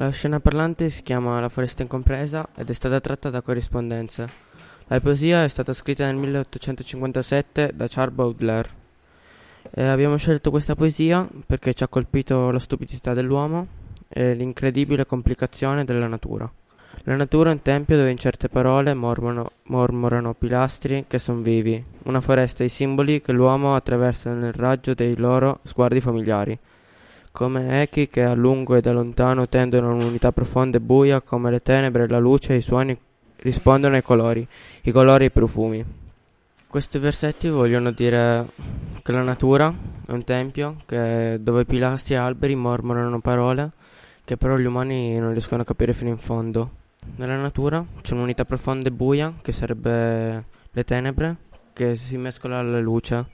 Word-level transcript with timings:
La 0.00 0.08
scena 0.12 0.40
parlante 0.40 0.88
si 0.88 1.02
chiama 1.02 1.40
La 1.40 1.50
foresta 1.50 1.82
incompresa 1.82 2.48
ed 2.56 2.70
è 2.70 2.72
stata 2.72 3.00
tratta 3.00 3.28
da 3.28 3.42
corrispondenze. 3.42 4.28
La 4.86 4.98
poesia 4.98 5.44
è 5.44 5.48
stata 5.48 5.74
scritta 5.74 6.06
nel 6.06 6.16
1857 6.16 7.72
da 7.74 7.86
Charles 7.86 8.14
Baudelaire. 8.14 8.68
E 9.70 9.82
abbiamo 9.84 10.16
scelto 10.16 10.48
questa 10.48 10.74
poesia 10.74 11.28
perché 11.44 11.74
ci 11.74 11.82
ha 11.82 11.88
colpito 11.88 12.50
la 12.50 12.58
stupidità 12.58 13.12
dell'uomo 13.12 13.66
e 14.08 14.32
l'incredibile 14.32 15.04
complicazione 15.04 15.84
della 15.84 16.06
natura. 16.06 16.50
La 17.02 17.16
natura 17.16 17.50
è 17.50 17.52
un 17.52 17.60
tempio 17.60 17.98
dove 17.98 18.10
in 18.10 18.16
certe 18.16 18.48
parole 18.48 18.94
mormorano, 18.94 19.50
mormorano 19.64 20.32
pilastri 20.32 21.04
che 21.08 21.18
sono 21.18 21.42
vivi, 21.42 21.84
una 22.04 22.22
foresta 22.22 22.62
di 22.62 22.70
simboli 22.70 23.20
che 23.20 23.32
l'uomo 23.32 23.74
attraversa 23.74 24.32
nel 24.32 24.54
raggio 24.54 24.94
dei 24.94 25.14
loro 25.18 25.60
sguardi 25.62 26.00
familiari 26.00 26.58
come 27.32 27.82
echi 27.82 28.08
che 28.08 28.22
a 28.24 28.34
lungo 28.34 28.74
e 28.74 28.80
da 28.80 28.92
lontano 28.92 29.48
tendono 29.48 29.90
a 29.90 29.94
un'unità 29.94 30.32
profonda 30.32 30.78
e 30.78 30.80
buia, 30.80 31.20
come 31.20 31.50
le 31.50 31.60
tenebre, 31.60 32.08
la 32.08 32.18
luce 32.18 32.54
e 32.54 32.56
i 32.56 32.60
suoni 32.60 32.96
rispondono 33.36 33.94
ai 33.94 34.02
colori, 34.02 34.46
i 34.82 34.90
colori 34.90 35.24
e 35.24 35.26
i 35.28 35.30
profumi. 35.30 35.84
Questi 36.68 36.98
versetti 36.98 37.48
vogliono 37.48 37.90
dire 37.90 38.46
che 39.02 39.12
la 39.12 39.22
natura 39.22 39.74
è 40.06 40.12
un 40.12 40.24
tempio 40.24 40.76
che, 40.86 41.38
dove 41.40 41.64
pilastri 41.64 42.14
e 42.14 42.18
alberi 42.18 42.54
mormorano 42.54 43.20
parole 43.20 43.72
che 44.24 44.36
però 44.36 44.56
gli 44.56 44.66
umani 44.66 45.18
non 45.18 45.32
riescono 45.32 45.62
a 45.62 45.64
capire 45.64 45.92
fino 45.92 46.10
in 46.10 46.18
fondo. 46.18 46.70
Nella 47.16 47.36
natura 47.36 47.84
c'è 48.02 48.14
un'unità 48.14 48.44
profonda 48.44 48.88
e 48.88 48.92
buia 48.92 49.32
che 49.42 49.50
sarebbe 49.50 50.44
le 50.70 50.84
tenebre 50.84 51.36
che 51.72 51.96
si 51.96 52.16
mescola 52.16 52.58
alla 52.58 52.78
luce 52.78 53.26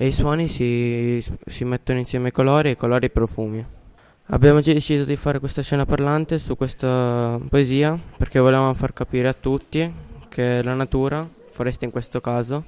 e 0.00 0.06
i 0.06 0.12
suoni 0.12 0.46
si, 0.46 1.22
si 1.44 1.64
mettono 1.64 1.98
insieme 1.98 2.26
ai 2.26 2.32
colori 2.32 2.68
e 2.68 2.72
i 2.72 2.76
colori 2.76 3.06
ai 3.06 3.10
profumi. 3.10 3.66
Abbiamo 4.26 4.60
deciso 4.60 5.02
di 5.02 5.16
fare 5.16 5.40
questa 5.40 5.60
scena 5.60 5.84
parlante 5.84 6.38
su 6.38 6.56
questa 6.56 7.40
poesia 7.48 7.98
perché 8.16 8.38
volevamo 8.38 8.72
far 8.74 8.92
capire 8.92 9.26
a 9.26 9.32
tutti 9.32 9.92
che 10.28 10.62
la 10.62 10.74
natura, 10.74 11.28
foresta 11.48 11.84
in 11.84 11.90
questo 11.90 12.20
caso, 12.20 12.64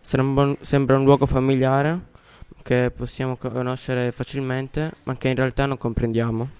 sembra 0.00 0.98
un 0.98 1.04
luogo 1.04 1.24
familiare 1.24 2.06
che 2.62 2.92
possiamo 2.94 3.38
conoscere 3.38 4.10
facilmente 4.10 4.92
ma 5.04 5.16
che 5.16 5.28
in 5.28 5.36
realtà 5.36 5.64
non 5.64 5.78
comprendiamo. 5.78 6.50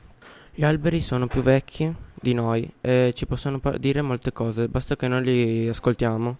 Gli 0.54 0.64
alberi 0.64 1.02
sono 1.02 1.26
più 1.26 1.42
vecchi 1.42 1.94
di 2.14 2.32
noi 2.32 2.72
e 2.80 3.12
ci 3.14 3.26
possono 3.26 3.60
dire 3.76 4.00
molte 4.00 4.32
cose, 4.32 4.68
basta 4.68 4.96
che 4.96 5.06
non 5.06 5.22
li 5.22 5.68
ascoltiamo. 5.68 6.38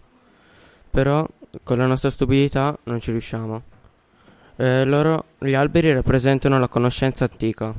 Però 0.91 1.27
con 1.63 1.77
la 1.77 1.85
nostra 1.85 2.09
stupidità 2.09 2.77
non 2.83 2.99
ci 2.99 3.11
riusciamo. 3.11 3.61
Eh, 4.55 4.83
loro, 4.85 5.25
gli 5.39 5.53
alberi 5.53 5.93
rappresentano 5.93 6.59
la 6.59 6.67
conoscenza 6.67 7.23
antica. 7.23 7.73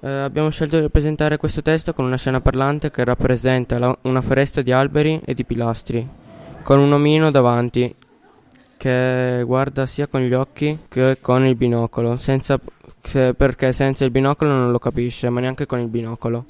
Eh, 0.00 0.08
abbiamo 0.08 0.50
scelto 0.50 0.76
di 0.76 0.82
rappresentare 0.82 1.36
questo 1.36 1.62
testo 1.62 1.92
con 1.92 2.04
una 2.04 2.16
scena 2.16 2.40
parlante 2.40 2.90
che 2.90 3.04
rappresenta 3.04 3.78
la, 3.78 3.96
una 4.02 4.20
foresta 4.20 4.60
di 4.62 4.72
alberi 4.72 5.20
e 5.24 5.34
di 5.34 5.44
pilastri, 5.44 6.06
con 6.62 6.78
un 6.78 6.92
omino 6.92 7.30
davanti 7.30 7.94
che 8.76 9.42
guarda 9.46 9.86
sia 9.86 10.08
con 10.08 10.22
gli 10.22 10.32
occhi 10.32 10.76
che 10.88 11.18
con 11.20 11.46
il 11.46 11.54
binocolo, 11.54 12.16
senza, 12.16 12.58
che, 13.00 13.32
perché 13.32 13.72
senza 13.72 14.04
il 14.04 14.10
binocolo 14.10 14.50
non 14.50 14.72
lo 14.72 14.80
capisce, 14.80 15.28
ma 15.28 15.38
neanche 15.38 15.66
con 15.66 15.78
il 15.78 15.86
binocolo. 15.86 16.44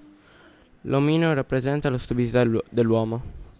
L'omino 0.82 1.34
rappresenta 1.34 1.90
la 1.90 1.98
stupidità 1.98 2.42
dell'uomo. 2.70 3.40